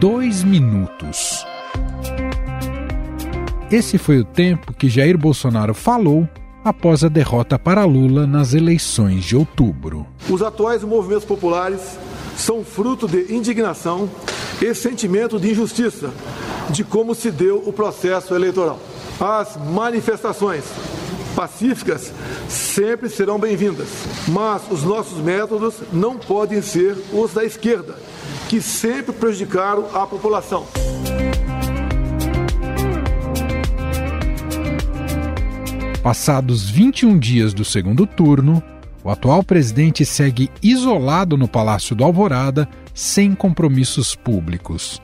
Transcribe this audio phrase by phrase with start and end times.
[0.00, 1.44] dois minutos.
[3.70, 6.28] Esse foi o tempo que Jair Bolsonaro falou
[6.64, 10.06] após a derrota para Lula nas eleições de outubro.
[10.30, 11.98] Os atuais movimentos populares
[12.36, 14.08] são fruto de indignação
[14.62, 16.12] e sentimento de injustiça
[16.70, 18.78] de como se deu o processo eleitoral.
[19.18, 20.64] As manifestações
[21.34, 22.12] pacíficas
[22.48, 23.88] sempre serão bem-vindas,
[24.28, 27.96] mas os nossos métodos não podem ser os da esquerda,
[28.48, 30.66] que sempre prejudicaram a população.
[36.02, 38.62] Passados 21 dias do segundo turno,
[39.04, 45.02] o atual presidente segue isolado no Palácio do Alvorada, sem compromissos públicos.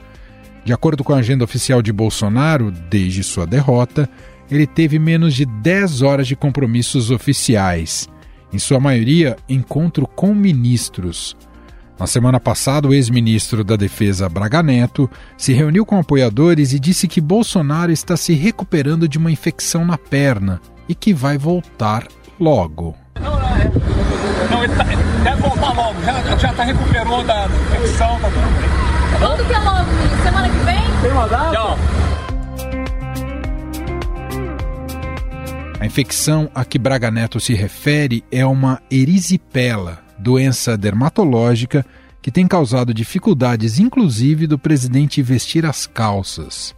[0.63, 4.09] De acordo com a agenda oficial de Bolsonaro, desde sua derrota,
[4.49, 8.09] ele teve menos de 10 horas de compromissos oficiais,
[8.51, 11.37] em sua maioria, encontro com ministros.
[11.97, 17.07] Na semana passada, o ex-ministro da Defesa Braga Neto se reuniu com apoiadores e disse
[17.07, 22.05] que Bolsonaro está se recuperando de uma infecção na perna e que vai voltar
[22.37, 22.95] logo.
[23.19, 23.71] Não, não, é.
[24.51, 28.85] não ele, tá, deve voltar logo, já, já tá recuperou da infecção, tá tudo bem.
[29.19, 29.89] Quando que é logo?
[30.21, 31.01] Semana que vem?
[31.01, 31.51] Tem uma data?
[31.51, 31.79] Tchau.
[35.79, 41.85] A infecção a que Braga Neto se refere é uma erisipela, doença dermatológica
[42.21, 46.75] que tem causado dificuldades, inclusive, do presidente vestir as calças.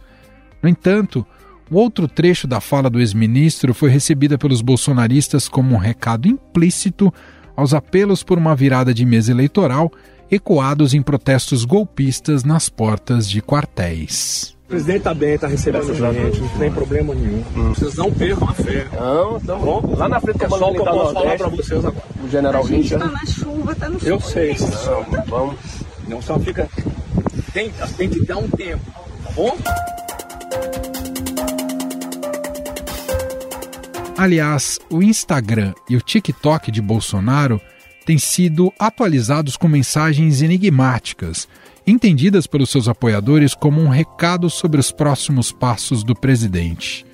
[0.62, 1.26] No entanto,
[1.70, 7.12] o outro trecho da fala do ex-ministro foi recebida pelos bolsonaristas como um recado implícito
[7.56, 9.90] aos apelos por uma virada de mesa eleitoral
[10.30, 14.57] ecoados em protestos golpistas nas portas de quartéis.
[14.68, 17.42] O presidente está bem, está recebendo gente, não tem problema nenhum.
[17.56, 17.72] Hum.
[17.72, 18.86] Vocês não percam a fé.
[18.92, 19.94] Não, então bom.
[19.96, 22.06] Lá na frente é só o que eu posso falar para vocês agora.
[22.22, 24.08] O general A gente está na chuva, está no sol.
[24.10, 24.56] Eu sei.
[25.10, 25.56] Não, vamos.
[26.06, 26.68] Não só fica.
[27.54, 28.84] Tem, tem que dar um tempo,
[29.24, 29.56] tá bom?
[34.18, 37.58] Aliás, o Instagram e o TikTok de Bolsonaro
[38.04, 41.48] têm sido atualizados com mensagens enigmáticas,
[41.90, 47.06] entendidas pelos seus apoiadores como um recado sobre os próximos passos do presidente.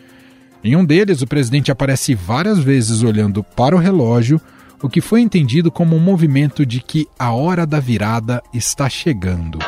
[0.63, 4.41] Em um deles, o presidente aparece várias vezes olhando para o relógio,
[4.83, 9.59] o que foi entendido como um movimento de que a hora da virada está chegando.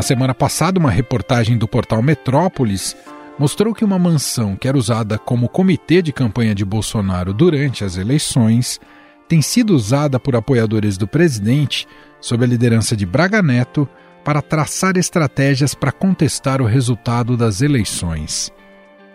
[0.00, 2.96] Na semana passada, uma reportagem do portal Metrópolis
[3.38, 7.98] mostrou que uma mansão que era usada como comitê de campanha de Bolsonaro durante as
[7.98, 8.80] eleições
[9.28, 11.86] tem sido usada por apoiadores do presidente,
[12.18, 13.86] sob a liderança de Braga Neto,
[14.24, 18.50] para traçar estratégias para contestar o resultado das eleições.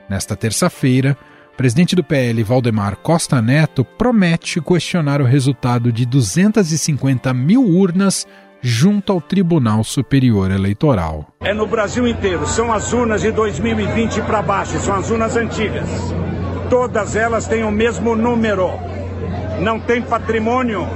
[0.08, 1.18] Nesta terça-feira,
[1.52, 8.28] o presidente do PL, Valdemar Costa Neto, promete questionar o resultado de 250 mil urnas
[8.68, 11.28] junto ao Tribunal Superior Eleitoral.
[11.40, 15.88] É no Brasil inteiro, são as urnas de 2020 para baixo, são as urnas antigas.
[16.68, 18.72] Todas elas têm o mesmo número.
[19.62, 20.88] Não tem patrimônio,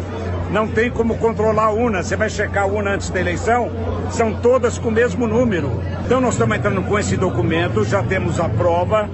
[0.50, 2.02] não tem como controlar a urna.
[2.02, 3.70] Você vai checar a urna antes da eleição,
[4.10, 5.70] são todas com o mesmo número.
[6.04, 9.08] Então nós estamos entrando com esse documento, já temos a prova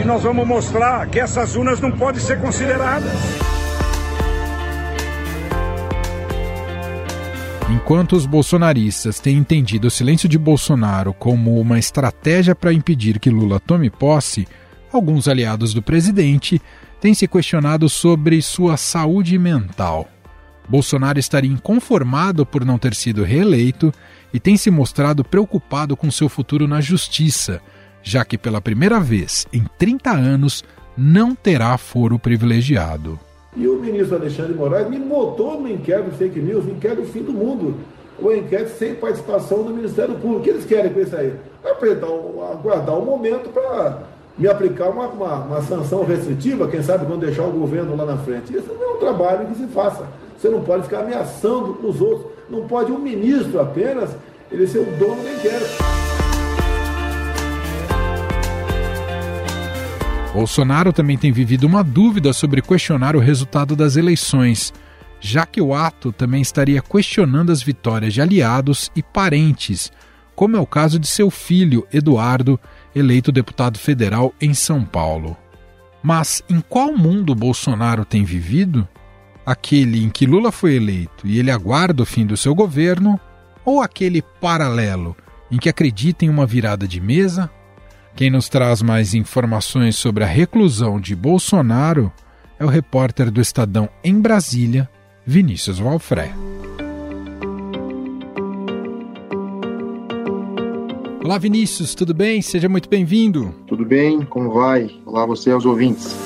[0.00, 3.10] e nós vamos mostrar que essas urnas não podem ser consideradas.
[7.68, 13.28] Enquanto os bolsonaristas têm entendido o silêncio de Bolsonaro como uma estratégia para impedir que
[13.28, 14.46] Lula tome posse,
[14.92, 16.62] alguns aliados do presidente
[17.00, 20.08] têm se questionado sobre sua saúde mental.
[20.68, 23.92] Bolsonaro estaria inconformado por não ter sido reeleito
[24.32, 27.60] e tem se mostrado preocupado com seu futuro na justiça,
[28.00, 30.62] já que pela primeira vez em 30 anos
[30.96, 33.18] não terá foro privilegiado.
[33.56, 37.22] E o ministro Alexandre de Moraes me botou no inquérito fake news, no inquérito fim
[37.22, 37.74] do mundo.
[38.18, 40.40] O inquérito sem participação do Ministério Público.
[40.40, 41.32] O que eles querem com isso aí?
[41.64, 44.02] Apertar, aguardar um momento para
[44.38, 48.18] me aplicar uma, uma, uma, sanção restritiva, quem sabe quando deixar o governo lá na
[48.18, 48.54] frente.
[48.54, 50.06] Isso não é um trabalho que se faça.
[50.38, 52.30] Você não pode ficar ameaçando os outros.
[52.50, 54.10] Não pode um ministro apenas
[54.52, 56.05] ele ser o dono do inquérito.
[60.36, 64.70] Bolsonaro também tem vivido uma dúvida sobre questionar o resultado das eleições,
[65.18, 69.90] já que o ato também estaria questionando as vitórias de aliados e parentes,
[70.34, 72.60] como é o caso de seu filho, Eduardo,
[72.94, 75.34] eleito deputado federal em São Paulo.
[76.02, 78.86] Mas em qual mundo Bolsonaro tem vivido?
[79.46, 83.18] Aquele em que Lula foi eleito e ele aguarda o fim do seu governo,
[83.64, 85.16] ou aquele paralelo
[85.50, 87.50] em que acredita em uma virada de mesa
[88.16, 92.10] Quem nos traz mais informações sobre a reclusão de Bolsonaro
[92.58, 94.88] é o repórter do Estadão em Brasília,
[95.26, 96.32] Vinícius Valfré.
[101.22, 102.40] Olá, Vinícius, tudo bem?
[102.40, 103.54] Seja muito bem-vindo.
[103.66, 104.24] Tudo bem?
[104.24, 104.88] Como vai?
[105.04, 106.16] Olá, você aos ouvintes.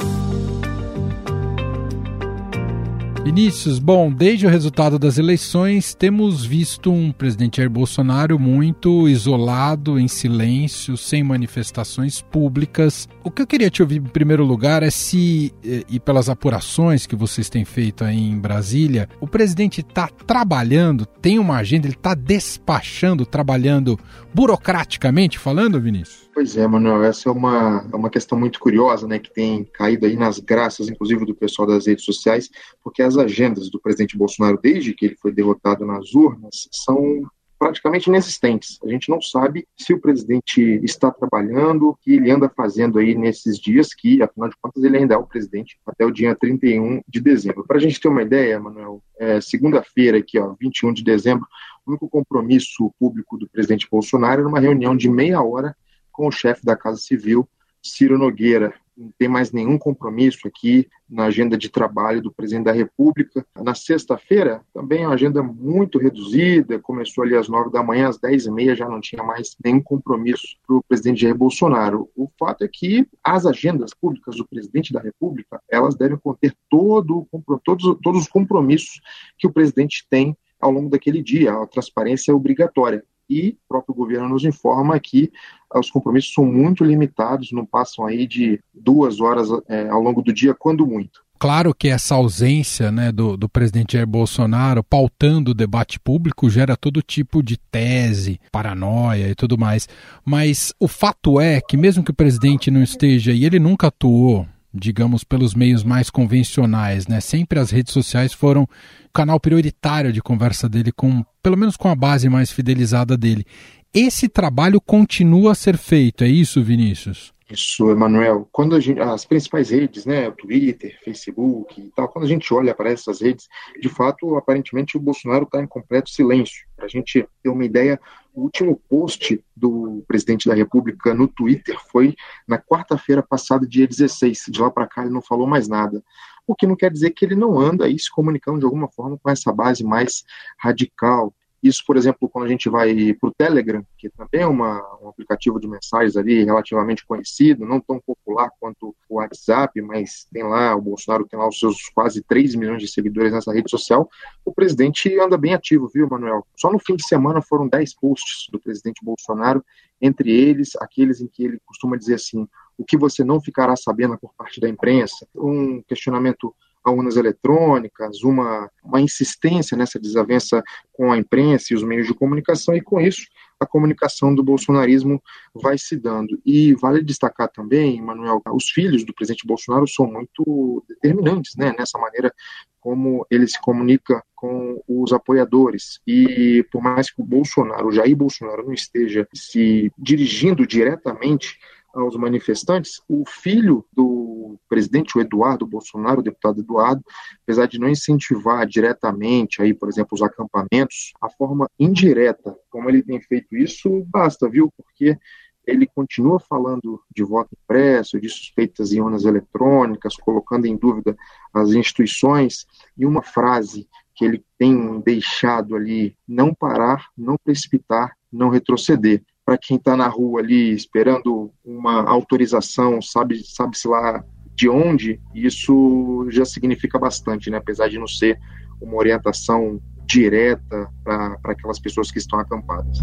[3.22, 10.00] Vinícius, bom, desde o resultado das eleições, temos visto um presidente Jair Bolsonaro muito isolado,
[10.00, 13.06] em silêncio, sem manifestações públicas.
[13.22, 17.06] O que eu queria te ouvir em primeiro lugar é se, eh, e pelas apurações
[17.06, 21.94] que vocês têm feito aí em Brasília, o presidente está trabalhando, tem uma agenda, ele
[21.94, 23.98] está despachando, trabalhando
[24.32, 26.30] burocraticamente falando, Vinícius?
[26.32, 30.06] Pois é, Manuel, essa é uma, é uma questão muito curiosa, né, que tem caído
[30.06, 32.48] aí nas graças, inclusive, do pessoal das redes sociais,
[32.82, 37.22] porque as agendas do presidente Bolsonaro, desde que ele foi derrotado nas urnas, são
[37.60, 38.78] praticamente inexistentes.
[38.82, 43.14] A gente não sabe se o presidente está trabalhando, o que ele anda fazendo aí
[43.14, 47.02] nesses dias, que, afinal de contas, ele ainda é o presidente até o dia 31
[47.06, 47.66] de dezembro.
[47.66, 51.46] Para a gente ter uma ideia, Manuel, é, segunda-feira, aqui, ó, 21 de dezembro,
[51.84, 55.76] o único compromisso público do presidente Bolsonaro era uma reunião de meia hora
[56.10, 57.46] com o chefe da Casa Civil,
[57.82, 58.74] Ciro Nogueira.
[58.96, 63.46] Não tem mais nenhum compromisso aqui na agenda de trabalho do presidente da República.
[63.56, 68.18] Na sexta-feira, também é uma agenda muito reduzida, começou ali às nove da manhã, às
[68.18, 72.10] dez e meia já não tinha mais nenhum compromisso para o presidente Jair Bolsonaro.
[72.14, 77.26] O fato é que as agendas públicas do presidente da República, elas devem conter todo,
[77.64, 79.00] todos, todos os compromissos
[79.38, 81.54] que o presidente tem ao longo daquele dia.
[81.54, 85.30] A transparência é obrigatória e o próprio governo nos informa que
[85.72, 90.20] ah, os compromissos são muito limitados, não passam aí de duas horas é, ao longo
[90.20, 91.22] do dia, quando muito.
[91.38, 96.76] Claro que essa ausência né, do, do, presidente Jair Bolsonaro pautando o debate público gera
[96.76, 99.88] todo tipo de tese, paranoia e tudo mais.
[100.22, 104.46] Mas o fato é que, mesmo que o presidente não esteja, e ele nunca atuou
[104.72, 107.20] digamos, pelos meios mais convencionais, né?
[107.20, 108.68] Sempre as redes sociais foram o
[109.12, 113.44] canal prioritário de conversa dele com, pelo menos com a base mais fidelizada dele.
[113.92, 117.34] Esse trabalho continua a ser feito, é isso, Vinícius?
[117.50, 118.48] Isso, Emanuel.
[118.52, 122.92] Quando gente, as principais redes, né, Twitter, Facebook e tal, quando a gente olha para
[122.92, 123.48] essas redes,
[123.80, 126.64] de fato, aparentemente o Bolsonaro está em completo silêncio.
[126.76, 128.00] Para a gente ter uma ideia,
[128.32, 132.14] o último post do presidente da República no Twitter foi
[132.46, 134.44] na quarta-feira passada, dia 16.
[134.48, 136.00] De lá para cá ele não falou mais nada.
[136.46, 139.18] O que não quer dizer que ele não anda aí se comunicando de alguma forma
[139.18, 140.22] com essa base mais
[140.56, 144.80] radical, isso, por exemplo, quando a gente vai para o Telegram, que também é uma,
[145.02, 150.42] um aplicativo de mensagens ali relativamente conhecido, não tão popular quanto o WhatsApp, mas tem
[150.42, 154.08] lá, o Bolsonaro tem lá os seus quase 3 milhões de seguidores nessa rede social,
[154.44, 156.46] o presidente anda bem ativo, viu, Manuel?
[156.56, 159.62] Só no fim de semana foram 10 posts do presidente Bolsonaro,
[160.00, 162.48] entre eles aqueles em que ele costuma dizer assim,
[162.78, 166.54] o que você não ficará sabendo por parte da imprensa, um questionamento
[166.84, 170.62] a urnas eletrônicas, uma, uma insistência nessa desavença
[170.92, 173.26] com a imprensa e os meios de comunicação, e com isso
[173.60, 175.22] a comunicação do bolsonarismo
[175.54, 176.40] vai se dando.
[176.46, 181.98] E vale destacar também, Manuel, os filhos do presidente Bolsonaro são muito determinantes né, nessa
[181.98, 182.32] maneira
[182.80, 186.00] como ele se comunica com os apoiadores.
[186.06, 191.58] E por mais que o Bolsonaro, o Jair Bolsonaro, não esteja se dirigindo diretamente
[191.94, 197.02] aos manifestantes, o filho do presidente, o Eduardo Bolsonaro, o deputado Eduardo,
[197.42, 203.02] apesar de não incentivar diretamente aí, por exemplo, os acampamentos, a forma indireta como ele
[203.02, 204.72] tem feito isso basta, viu?
[204.76, 205.18] Porque
[205.66, 211.16] ele continua falando de voto impresso, de suspeitas em urnas eletrônicas, colocando em dúvida
[211.52, 212.66] as instituições,
[212.96, 219.58] e uma frase que ele tem deixado ali: não parar, não precipitar, não retroceder para
[219.58, 224.22] quem está na rua ali esperando uma autorização, sabe, sabe-se lá
[224.54, 227.58] de onde, isso já significa bastante, né?
[227.58, 228.38] apesar de não ser
[228.80, 232.98] uma orientação direta para aquelas pessoas que estão acampadas.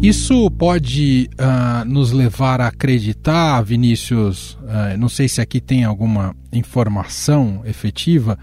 [0.00, 6.32] Isso pode uh, nos levar a acreditar, Vinícius, uh, não sei se aqui tem alguma
[6.52, 8.38] informação efetiva,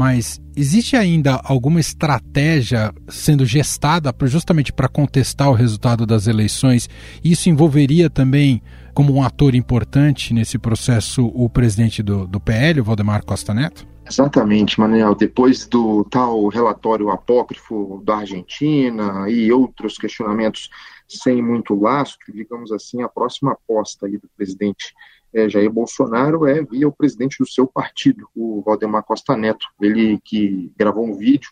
[0.00, 6.88] mas existe ainda alguma estratégia sendo gestada justamente para contestar o resultado das eleições?
[7.22, 8.62] Isso envolveria também,
[8.94, 13.86] como um ator importante nesse processo, o presidente do, do PL, o Valdemar Costa Neto?
[14.08, 15.14] Exatamente, Manuel.
[15.14, 20.70] Depois do tal relatório apócrifo da Argentina e outros questionamentos
[21.06, 24.94] sem muito lastro, digamos assim, a próxima aposta aí do presidente
[25.32, 29.66] é, Jair Bolsonaro é via o presidente do seu partido, o Valdemar Costa Neto.
[29.80, 31.50] Ele que gravou um vídeo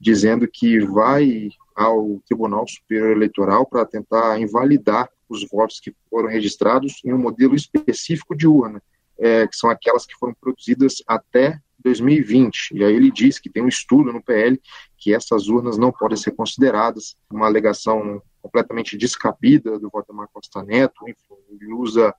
[0.00, 7.00] dizendo que vai ao Tribunal Superior Eleitoral para tentar invalidar os votos que foram registrados
[7.04, 8.82] em um modelo específico de urna,
[9.18, 12.70] é, que são aquelas que foram produzidas até 2020.
[12.74, 14.60] E aí ele diz que tem um estudo no PL
[14.96, 21.08] que essas urnas não podem ser consideradas, uma alegação completamente descabida do Valdemar Costa Neto,
[21.08, 22.14] enfim, ele usa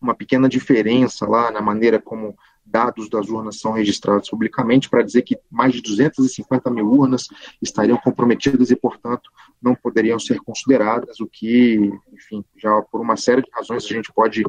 [0.00, 5.22] uma pequena diferença lá na maneira como dados das urnas são registrados publicamente para dizer
[5.22, 7.28] que mais de 250 mil urnas
[7.60, 13.42] estariam comprometidas e, portanto, não poderiam ser consideradas, o que, enfim, já por uma série
[13.42, 14.42] de razões a gente pode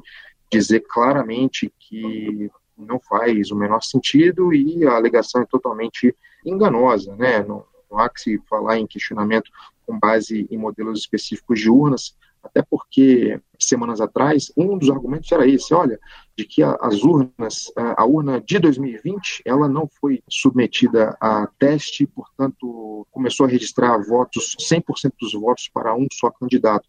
[0.52, 7.40] dizer claramente que não faz o menor sentido e a alegação é totalmente enganosa, né?
[7.44, 9.50] Não, não há que se falar em questionamento
[9.86, 15.48] com base em modelos específicos de urnas, até porque semanas atrás um dos argumentos era
[15.48, 16.00] esse, olha,
[16.38, 23.08] de que as urnas, a urna de 2020, ela não foi submetida a teste, portanto
[23.12, 26.88] começou a registrar votos, 100% dos votos para um só candidato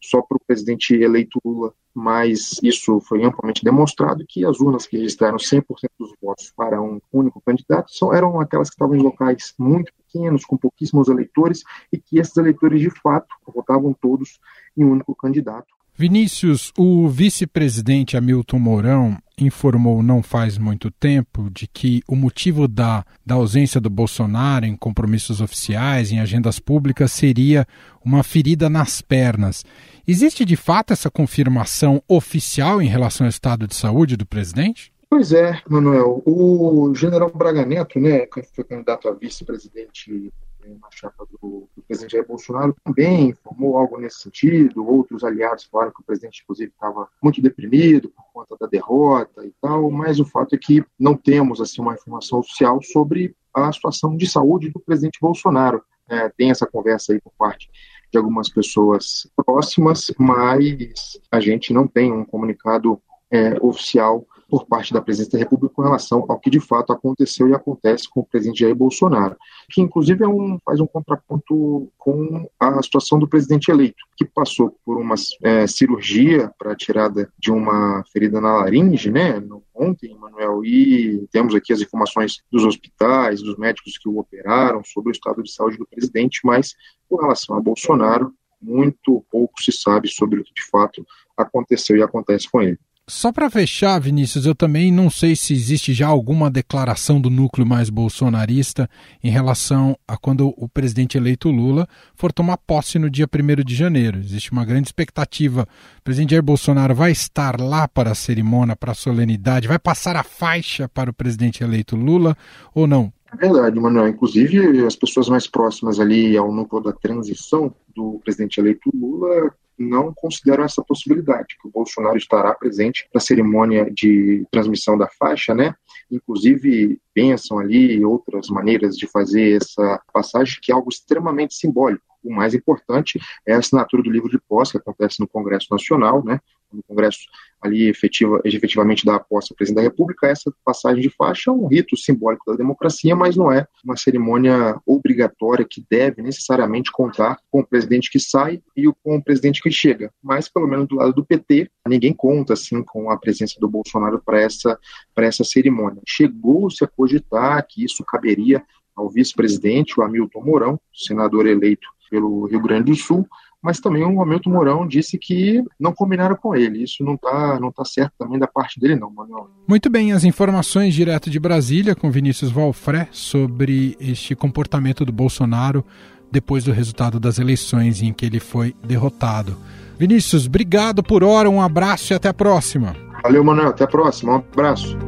[0.00, 4.96] só para o presidente eleito Lula, mas isso foi amplamente demonstrado que as urnas que
[4.96, 5.64] registraram 100%
[5.98, 10.44] dos votos para um único candidato são, eram aquelas que estavam em locais muito pequenos,
[10.44, 14.38] com pouquíssimos eleitores, e que esses eleitores, de fato, votavam todos
[14.76, 15.74] em um único candidato.
[16.00, 23.04] Vinícius, o vice-presidente Hamilton Mourão informou não faz muito tempo de que o motivo da,
[23.26, 27.66] da ausência do Bolsonaro em compromissos oficiais, em agendas públicas, seria
[28.04, 29.64] uma ferida nas pernas.
[30.06, 34.92] Existe de fato essa confirmação oficial em relação ao estado de saúde do presidente?
[35.10, 36.22] Pois é, Manuel.
[36.24, 40.32] O general Braga Neto, né, que foi candidato a vice-presidente
[40.66, 44.86] na chapa do, do, presidente Jair Bolsonaro, também informou algo nesse sentido.
[44.86, 49.52] Outros aliados falaram que o presidente, inclusive, estava muito deprimido por conta da derrota e
[49.60, 54.16] tal, mas o fato é que não temos assim uma informação oficial sobre a situação
[54.16, 55.82] de saúde do presidente Bolsonaro.
[56.08, 57.70] É, tem essa conversa aí por parte
[58.10, 63.00] de algumas pessoas próximas, mas a gente não tem um comunicado
[63.30, 67.48] é, oficial por parte da presidência da República com relação ao que de fato aconteceu
[67.48, 69.36] e acontece com o presidente Jair Bolsonaro,
[69.70, 74.74] que inclusive é um, faz um contraponto com a situação do presidente eleito, que passou
[74.84, 79.42] por uma é, cirurgia para tirada de uma ferida na laringe, né,
[79.74, 85.10] ontem, Manuel, e temos aqui as informações dos hospitais, dos médicos que o operaram sobre
[85.10, 86.74] o estado de saúde do presidente, mas
[87.08, 92.02] com relação a Bolsonaro, muito pouco se sabe sobre o que de fato aconteceu e
[92.02, 92.78] acontece com ele.
[93.10, 97.66] Só para fechar, Vinícius, eu também não sei se existe já alguma declaração do núcleo
[97.66, 98.86] mais bolsonarista
[99.24, 103.74] em relação a quando o presidente eleito Lula for tomar posse no dia 1 de
[103.74, 104.18] janeiro.
[104.18, 105.66] Existe uma grande expectativa.
[106.00, 110.14] O presidente Jair Bolsonaro vai estar lá para a cerimônia, para a solenidade, vai passar
[110.14, 112.36] a faixa para o presidente eleito Lula
[112.74, 113.10] ou não?
[113.32, 114.08] É verdade, Manuel.
[114.08, 120.12] Inclusive, as pessoas mais próximas ali ao núcleo da transição do presidente eleito Lula não
[120.12, 125.74] consideram essa possibilidade, que o Bolsonaro estará presente na cerimônia de transmissão da faixa, né?
[126.10, 132.02] Inclusive, pensam ali outras maneiras de fazer essa passagem, que é algo extremamente simbólico.
[132.24, 136.24] O mais importante é a assinatura do livro de posse, que acontece no Congresso Nacional,
[136.24, 136.40] né?
[136.72, 137.20] no Congresso
[137.60, 141.52] ali efetiva, efetivamente dá a posse ao presidente da República, essa passagem de faixa é
[141.52, 147.38] um rito simbólico da democracia, mas não é uma cerimônia obrigatória que deve necessariamente contar
[147.50, 150.12] com o presidente que sai e com o presidente que chega.
[150.22, 154.22] Mas, pelo menos do lado do PT, ninguém conta assim com a presença do Bolsonaro
[154.24, 154.78] para essa,
[155.16, 156.00] essa cerimônia.
[156.06, 158.62] Chegou-se a cogitar que isso caberia
[158.94, 163.26] ao vice-presidente, o Hamilton Mourão, senador eleito pelo Rio Grande do Sul,
[163.62, 166.84] mas também o Hamilton Mourão disse que não combinaram com ele.
[166.84, 169.50] Isso não está não tá certo também da parte dele, não, Manuel.
[169.66, 175.84] Muito bem, as informações direto de Brasília com Vinícius Valfré sobre este comportamento do Bolsonaro
[176.30, 179.56] depois do resultado das eleições em que ele foi derrotado.
[179.98, 182.94] Vinícius, obrigado por hora, um abraço e até a próxima.
[183.22, 185.07] Valeu, Manuel, até a próxima, um abraço.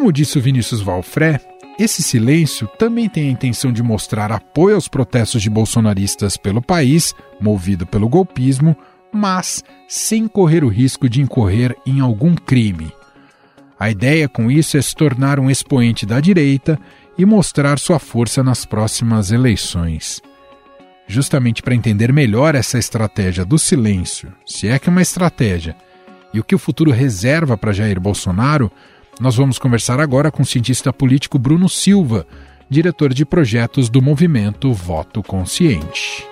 [0.00, 1.38] Como disse o Vinícius Valfré,
[1.78, 7.14] esse silêncio também tem a intenção de mostrar apoio aos protestos de bolsonaristas pelo país,
[7.38, 8.74] movido pelo golpismo,
[9.12, 12.90] mas sem correr o risco de incorrer em algum crime.
[13.78, 16.80] A ideia com isso é se tornar um expoente da direita
[17.18, 20.22] e mostrar sua força nas próximas eleições.
[21.06, 25.76] Justamente para entender melhor essa estratégia do silêncio, se é que é uma estratégia,
[26.32, 28.72] e o que o futuro reserva para Jair Bolsonaro,
[29.20, 32.26] nós vamos conversar agora com o cientista político Bruno Silva,
[32.70, 36.26] diretor de projetos do movimento Voto Consciente.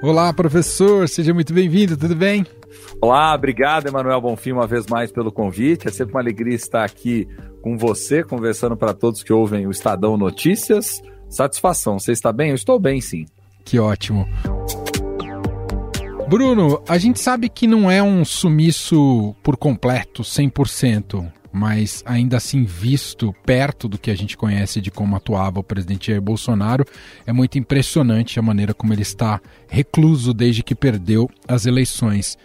[0.00, 2.46] Olá, professor, seja muito bem-vindo, tudo bem?
[3.00, 5.88] Olá, obrigado, Emanuel Bonfim, uma vez mais pelo convite.
[5.88, 7.26] É sempre uma alegria estar aqui
[7.60, 11.02] com você, conversando para todos que ouvem o Estadão Notícias.
[11.28, 12.50] Satisfação, você está bem?
[12.50, 13.26] Eu estou bem, sim.
[13.64, 14.28] Que ótimo.
[16.28, 22.64] Bruno, a gente sabe que não é um sumiço por completo, 100%, mas ainda assim
[22.64, 26.84] visto perto do que a gente conhece de como atuava o presidente Jair Bolsonaro,
[27.24, 32.36] é muito impressionante a maneira como ele está recluso desde que perdeu as eleições.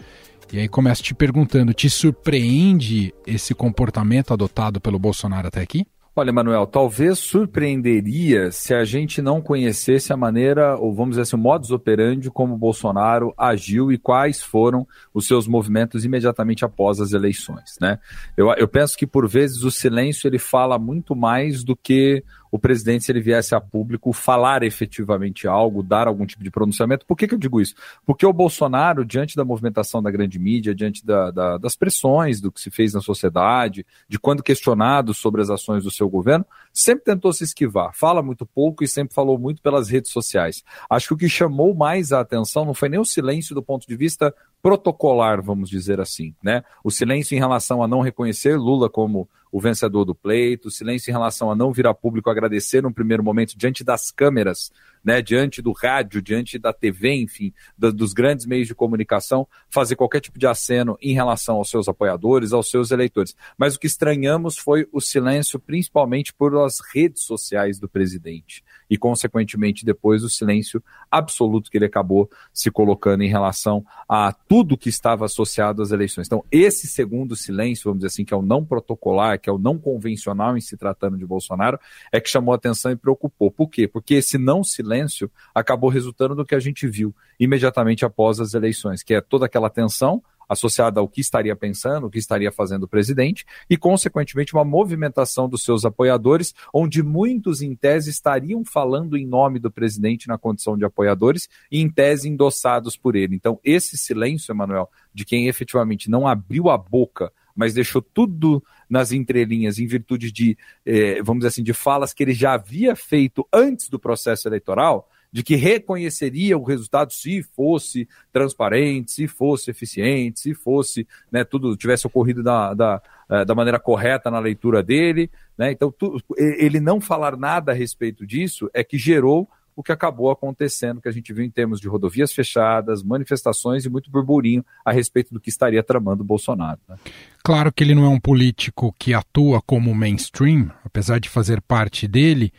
[0.53, 5.87] E aí começo te perguntando, te surpreende esse comportamento adotado pelo Bolsonaro até aqui?
[6.13, 11.37] Olha, Manuel, talvez surpreenderia se a gente não conhecesse a maneira, ou vamos dizer assim,
[11.37, 17.13] o modus operandi como Bolsonaro agiu e quais foram os seus movimentos imediatamente após as
[17.13, 17.97] eleições, né?
[18.35, 22.59] Eu, eu penso que, por vezes, o silêncio ele fala muito mais do que o
[22.59, 27.05] presidente, se ele viesse a público, falar efetivamente algo, dar algum tipo de pronunciamento.
[27.05, 27.73] Por que, que eu digo isso?
[28.05, 32.51] Porque o Bolsonaro, diante da movimentação da grande mídia, diante da, da, das pressões do
[32.51, 37.05] que se fez na sociedade, de quando questionado sobre as ações do seu governo, sempre
[37.05, 37.91] tentou se esquivar.
[37.95, 40.63] Fala muito pouco e sempre falou muito pelas redes sociais.
[40.89, 43.87] Acho que o que chamou mais a atenção não foi nem o silêncio do ponto
[43.87, 46.63] de vista protocolar, vamos dizer assim, né?
[46.83, 51.09] O silêncio em relação a não reconhecer Lula como o vencedor do pleito, o silêncio
[51.09, 54.71] em relação a não vir a público agradecer no primeiro momento diante das câmeras
[55.03, 59.95] né, diante do rádio, diante da TV, enfim, do, dos grandes meios de comunicação, fazer
[59.95, 63.35] qualquer tipo de aceno em relação aos seus apoiadores, aos seus eleitores.
[63.57, 68.63] Mas o que estranhamos foi o silêncio, principalmente por as redes sociais do presidente.
[68.89, 74.77] E, consequentemente, depois o silêncio absoluto que ele acabou se colocando em relação a tudo
[74.77, 76.27] que estava associado às eleições.
[76.27, 79.57] Então, esse segundo silêncio, vamos dizer assim, que é o não protocolar, que é o
[79.57, 81.79] não convencional em se tratando de Bolsonaro,
[82.11, 83.49] é que chamou atenção e preocupou.
[83.49, 83.87] Por quê?
[83.87, 88.53] Porque esse não silêncio silêncio acabou resultando no que a gente viu imediatamente após as
[88.53, 92.83] eleições, que é toda aquela tensão associada ao que estaria pensando, o que estaria fazendo
[92.83, 99.15] o presidente, e, consequentemente, uma movimentação dos seus apoiadores, onde muitos, em tese, estariam falando
[99.15, 103.33] em nome do presidente na condição de apoiadores e, em tese, endossados por ele.
[103.33, 109.11] Então, esse silêncio, Emanuel, de quem efetivamente não abriu a boca mas deixou tudo nas
[109.11, 113.47] entrelinhas em virtude de, eh, vamos dizer assim, de falas que ele já havia feito
[113.53, 120.41] antes do processo eleitoral, de que reconheceria o resultado se fosse transparente, se fosse eficiente,
[120.41, 125.31] se fosse, né, tudo tivesse ocorrido da, da, eh, da maneira correta na leitura dele,
[125.57, 129.91] né, então tu, ele não falar nada a respeito disso é que gerou o que
[129.91, 134.65] acabou acontecendo, que a gente viu em termos de rodovias fechadas, manifestações e muito burburinho
[134.85, 136.79] a respeito do que estaria tramando o Bolsonaro.
[136.87, 136.95] Né?
[137.43, 142.07] Claro que ele não é um político que atua como mainstream, apesar de fazer parte
[142.07, 142.51] dele,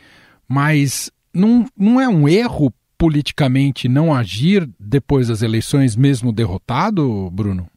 [0.48, 7.71] mas não, não é um erro politicamente não agir depois das eleições, mesmo derrotado, Bruno?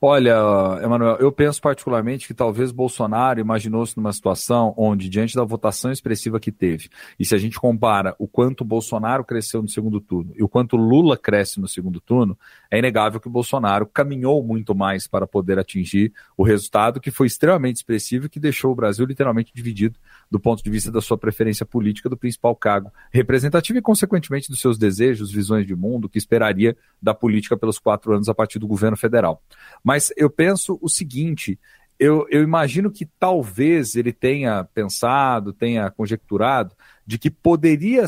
[0.00, 0.34] Olha,
[0.82, 6.40] Emanuel, eu penso particularmente que talvez Bolsonaro imaginou-se numa situação onde, diante da votação expressiva
[6.40, 10.42] que teve, e se a gente compara o quanto Bolsonaro cresceu no segundo turno e
[10.42, 12.36] o quanto Lula cresce no segundo turno,
[12.70, 17.26] é inegável que o Bolsonaro caminhou muito mais para poder atingir o resultado que foi
[17.26, 19.98] extremamente expressivo e que deixou o Brasil literalmente dividido
[20.30, 24.60] do ponto de vista da sua preferência política do principal cargo representativo e, consequentemente, dos
[24.60, 28.66] seus desejos, visões de mundo, que esperaria da política pelos quatro anos a partir do
[28.66, 29.42] governo federal.
[29.82, 31.58] Mas eu penso o seguinte:
[31.98, 38.04] eu, eu imagino que talvez ele tenha pensado, tenha conjecturado de que poderia,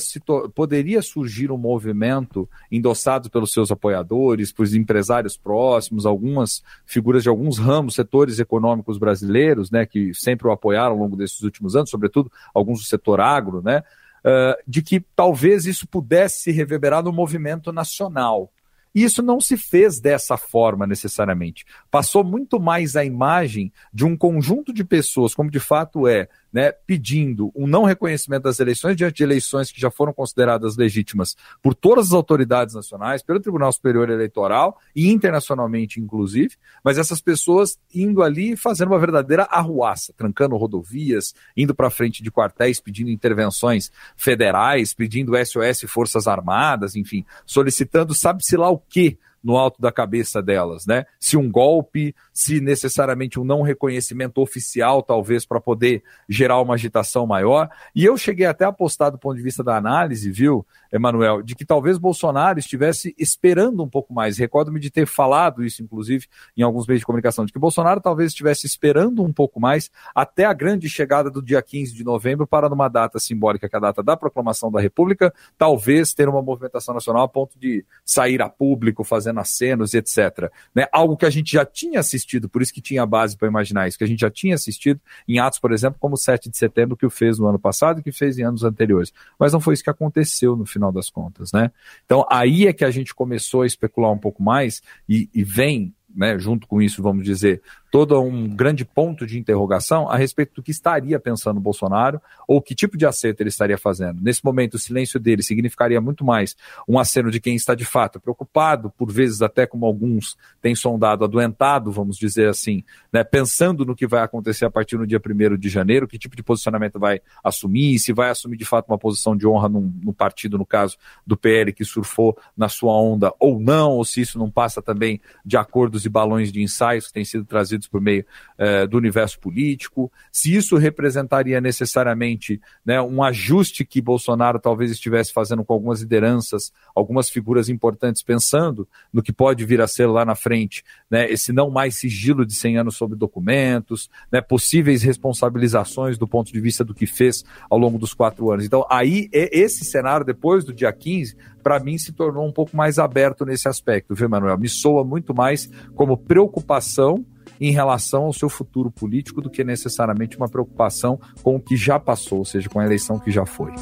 [0.54, 7.58] poderia surgir um movimento endossado pelos seus apoiadores, por empresários próximos, algumas figuras de alguns
[7.58, 12.30] ramos, setores econômicos brasileiros, né, que sempre o apoiaram ao longo desses últimos anos, sobretudo
[12.54, 13.82] alguns do setor agro, né,
[14.18, 18.52] uh, de que talvez isso pudesse se reverberar no movimento nacional.
[18.94, 21.64] E isso não se fez dessa forma necessariamente.
[21.90, 26.72] Passou muito mais a imagem de um conjunto de pessoas, como de fato é, né,
[26.72, 31.74] pedindo um não reconhecimento das eleições diante de eleições que já foram consideradas legítimas por
[31.74, 38.22] todas as autoridades nacionais, pelo Tribunal Superior Eleitoral e internacionalmente, inclusive, mas essas pessoas indo
[38.22, 44.94] ali fazendo uma verdadeira arruaça, trancando rodovias, indo para frente de quartéis pedindo intervenções federais,
[44.94, 50.86] pedindo SOS Forças Armadas, enfim, solicitando sabe-se lá o que no alto da cabeça delas,
[50.86, 51.06] né?
[51.18, 57.26] Se um golpe, se necessariamente um não reconhecimento oficial, talvez, para poder gerar uma agitação
[57.26, 57.70] maior.
[57.94, 61.54] E eu cheguei até a apostar do ponto de vista da análise, viu, Emanuel, de
[61.54, 64.38] que talvez Bolsonaro estivesse esperando um pouco mais.
[64.38, 66.26] Recordo-me de ter falado isso, inclusive,
[66.56, 70.44] em alguns meios de comunicação, de que Bolsonaro talvez estivesse esperando um pouco mais até
[70.44, 73.80] a grande chegada do dia 15 de novembro para numa data simbólica, que é a
[73.80, 78.48] data da proclamação da República, talvez ter uma movimentação nacional a ponto de sair a
[78.48, 80.50] público, fazendo acenos, etc.
[80.74, 80.86] Né?
[80.92, 83.98] Algo que a gente já tinha assistido, por isso que tinha base para imaginar isso,
[83.98, 86.96] que a gente já tinha assistido em atos, por exemplo, como o 7 de setembro,
[86.96, 89.12] que o fez no ano passado e que fez em anos anteriores.
[89.38, 91.70] Mas não foi isso que aconteceu no final das contas, né?
[92.04, 95.94] Então aí é que a gente começou a especular um pouco mais e, e vem
[96.14, 100.62] né, junto com isso, vamos dizer, todo um grande ponto de interrogação a respeito do
[100.62, 104.22] que estaria pensando Bolsonaro ou que tipo de acerto ele estaria fazendo.
[104.22, 106.56] Nesse momento, o silêncio dele significaria muito mais
[106.88, 111.24] um aceno de quem está de fato preocupado, por vezes até como alguns têm sondado,
[111.24, 115.56] adoentado, vamos dizer assim, né, pensando no que vai acontecer a partir do dia 1
[115.56, 119.36] de janeiro, que tipo de posicionamento vai assumir, se vai assumir de fato uma posição
[119.36, 123.92] de honra no partido, no caso do PL, que surfou na sua onda ou não,
[123.92, 127.44] ou se isso não passa também de acordos e balões de ensaios que têm sido
[127.44, 128.24] trazidos por meio
[128.58, 135.32] eh, do universo político, se isso representaria necessariamente né, um ajuste que Bolsonaro talvez estivesse
[135.32, 140.24] fazendo com algumas lideranças, algumas figuras importantes, pensando no que pode vir a ser lá
[140.24, 146.18] na frente, né, esse não mais sigilo de 100 anos sobre documentos, né, possíveis responsabilizações
[146.18, 148.64] do ponto de vista do que fez ao longo dos quatro anos.
[148.64, 152.98] Então, aí, esse cenário, depois do dia 15, para mim se tornou um pouco mais
[152.98, 154.58] aberto nesse aspecto, viu, Manuel?
[154.58, 157.24] Me soa muito mais como preocupação
[157.60, 162.00] em relação ao seu futuro político do que necessariamente uma preocupação com o que já
[162.00, 163.72] passou, ou seja, com a eleição que já foi.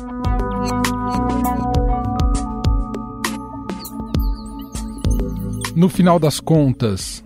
[5.76, 7.22] No final das contas,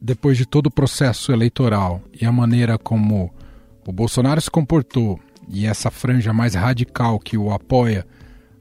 [0.00, 3.30] depois de todo o processo eleitoral e a maneira como
[3.86, 8.06] o Bolsonaro se comportou e essa franja mais radical que o apoia,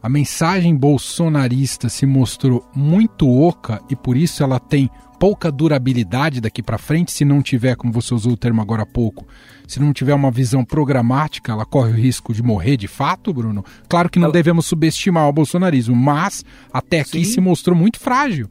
[0.01, 4.89] a mensagem bolsonarista se mostrou muito oca e por isso ela tem
[5.23, 8.85] pouca durabilidade daqui para frente, se não tiver, como você usou o termo agora há
[8.85, 9.25] pouco,
[9.65, 13.63] se não tiver uma visão programática, ela corre o risco de morrer de fato, Bruno.
[13.87, 14.33] Claro que não ela...
[14.33, 17.31] devemos subestimar o bolsonarismo, mas até aqui Sim.
[17.31, 18.49] se mostrou muito frágil.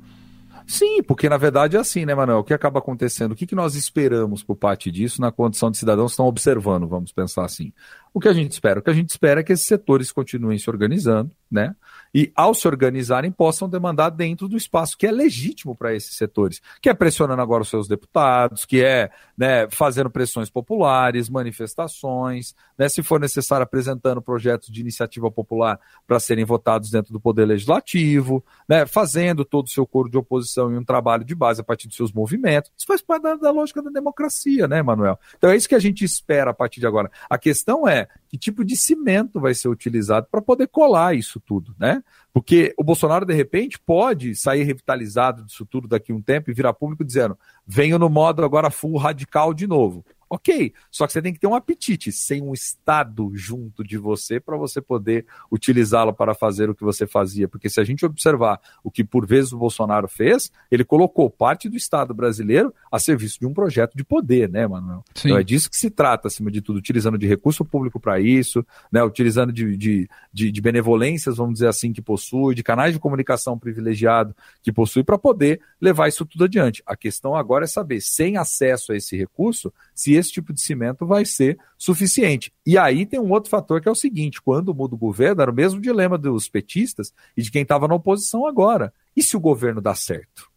[0.66, 2.38] Sim, porque na verdade é assim, né, Manuel?
[2.38, 3.32] O que acaba acontecendo?
[3.32, 6.88] O que, que nós esperamos por parte disso na condição de cidadãos que estão observando,
[6.88, 7.70] vamos pensar assim?
[8.14, 8.80] O que a gente espera?
[8.80, 11.74] O que a gente espera é que esses setores continuem se organizando, né?
[12.14, 16.60] e, ao se organizarem, possam demandar dentro do espaço que é legítimo para esses setores,
[16.80, 22.88] que é pressionando agora os seus deputados, que é né, fazendo pressões populares, manifestações, né,
[22.88, 28.44] se for necessário, apresentando projetos de iniciativa popular para serem votados dentro do Poder Legislativo,
[28.68, 31.88] né, fazendo todo o seu coro de oposição e um trabalho de base a partir
[31.88, 32.70] dos seus movimentos.
[32.76, 35.18] Isso faz parte da, da lógica da democracia, né, Manuel?
[35.36, 37.10] Então é isso que a gente espera a partir de agora.
[37.28, 41.74] A questão é que tipo de cimento vai ser utilizado para poder colar isso tudo,
[41.78, 42.02] né?
[42.32, 46.54] Porque o Bolsonaro, de repente, pode sair revitalizado disso tudo daqui a um tempo e
[46.54, 50.04] virar público dizendo: venho no modo agora full radical de novo.
[50.34, 54.40] Ok, só que você tem que ter um apetite, sem um Estado junto de você
[54.40, 57.46] para você poder utilizá-lo para fazer o que você fazia.
[57.46, 61.68] Porque se a gente observar o que por vezes o Bolsonaro fez, ele colocou parte
[61.68, 65.04] do Estado brasileiro a serviço de um projeto de poder, né, Manuel?
[65.14, 65.28] Sim.
[65.28, 68.64] Então é disso que se trata, acima de tudo, utilizando de recurso público para isso,
[68.90, 72.98] né, utilizando de, de, de, de benevolências, vamos dizer assim, que possui, de canais de
[72.98, 76.82] comunicação privilegiado que possui para poder levar isso tudo adiante.
[76.86, 81.06] A questão agora é saber, sem acesso a esse recurso, se esse tipo de cimento
[81.06, 82.52] vai ser suficiente.
[82.64, 85.50] E aí tem um outro fator que é o seguinte: quando muda o governo, era
[85.50, 88.92] o mesmo dilema dos petistas e de quem estava na oposição agora.
[89.16, 90.50] E se o governo dá certo?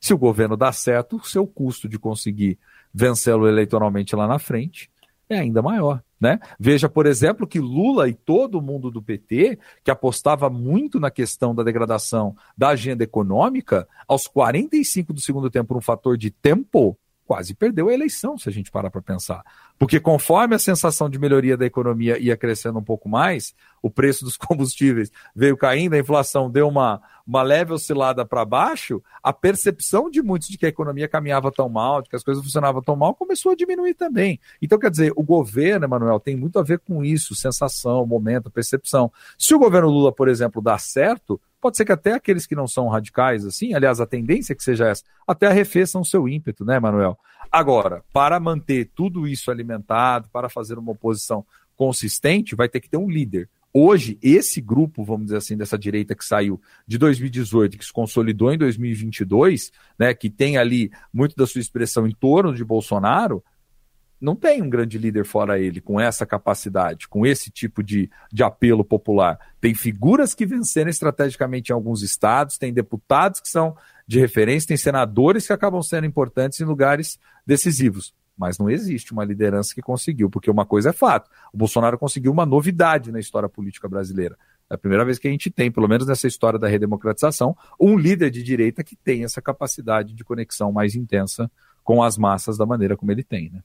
[0.00, 2.58] Se o governo dá certo, o seu custo de conseguir
[2.92, 4.90] vencê-lo eleitoralmente lá na frente
[5.28, 6.02] é ainda maior.
[6.20, 6.38] Né?
[6.58, 11.54] Veja, por exemplo, que Lula e todo mundo do PT, que apostava muito na questão
[11.54, 16.96] da degradação da agenda econômica, aos 45 do segundo tempo, por um fator de tempo,
[17.26, 19.42] quase perdeu a eleição, se a gente parar para pensar.
[19.78, 24.24] Porque conforme a sensação de melhoria da economia ia crescendo um pouco mais, o preço
[24.24, 30.10] dos combustíveis veio caindo, a inflação deu uma, uma leve oscilada para baixo, a percepção
[30.10, 32.96] de muitos de que a economia caminhava tão mal, de que as coisas funcionavam tão
[32.96, 34.40] mal, começou a diminuir também.
[34.62, 39.12] Então, quer dizer, o governo, Emanuel, tem muito a ver com isso, sensação, momento, percepção.
[39.38, 42.66] Se o governo Lula, por exemplo, dá certo, pode ser que até aqueles que não
[42.66, 46.64] são radicais, assim, aliás, a tendência é que seja essa, até arrefeçam o seu ímpeto,
[46.64, 47.18] né, Manuel?
[47.52, 51.44] Agora, para manter tudo isso alimentado, para fazer uma oposição
[51.76, 53.46] consistente, vai ter que ter um líder.
[53.76, 58.52] Hoje, esse grupo, vamos dizer assim, dessa direita que saiu de 2018, que se consolidou
[58.52, 63.42] em 2022, né, que tem ali muito da sua expressão em torno de Bolsonaro,
[64.20, 68.44] não tem um grande líder fora ele, com essa capacidade, com esse tipo de, de
[68.44, 69.40] apelo popular.
[69.60, 74.76] Tem figuras que venceram estrategicamente em alguns estados, tem deputados que são de referência, tem
[74.76, 80.28] senadores que acabam sendo importantes em lugares decisivos mas não existe uma liderança que conseguiu,
[80.28, 84.36] porque uma coisa é fato: o Bolsonaro conseguiu uma novidade na história política brasileira.
[84.70, 87.96] É a primeira vez que a gente tem, pelo menos nessa história da redemocratização, um
[87.98, 91.50] líder de direita que tem essa capacidade de conexão mais intensa
[91.82, 93.50] com as massas da maneira como ele tem.
[93.50, 93.60] Né?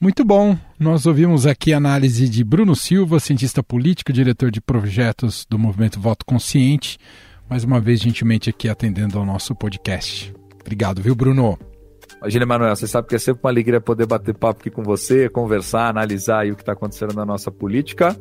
[0.00, 0.58] Muito bom.
[0.78, 6.00] Nós ouvimos aqui a análise de Bruno Silva, cientista político, diretor de projetos do Movimento
[6.00, 6.98] Voto Consciente,
[7.48, 10.34] mais uma vez gentilmente aqui atendendo ao nosso podcast.
[10.60, 11.56] Obrigado, viu, Bruno?
[12.20, 15.28] Imagina, Emanuel, você sabe que é sempre uma alegria poder bater papo aqui com você,
[15.28, 18.16] conversar, analisar o que está acontecendo na nossa política.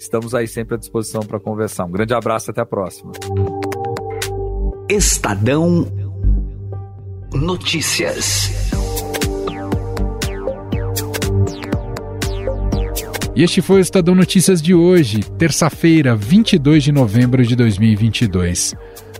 [0.00, 1.84] Estamos aí sempre à disposição para conversar.
[1.84, 3.12] Um grande abraço e até a próxima.
[4.88, 5.86] Estadão
[7.34, 8.50] Notícias.
[13.34, 18.74] E este foi o Estadão Notícias de hoje, terça-feira, 22 de novembro de 2022.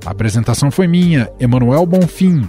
[0.06, 2.48] A apresentação foi minha, Emanuel Bonfim.